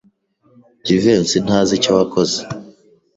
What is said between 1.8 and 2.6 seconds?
wakoze.